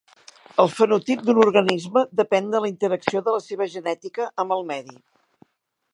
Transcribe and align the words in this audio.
El 0.61 0.69
fenotip 0.77 1.19
d'un 1.27 1.41
organisme 1.43 2.03
depèn 2.21 2.49
de 2.55 2.63
la 2.65 2.71
interacció 2.73 3.23
de 3.29 3.37
la 3.39 3.45
seva 3.49 3.69
genètica 3.75 4.29
amb 4.45 4.57
el 4.57 4.69
medi. 4.73 4.99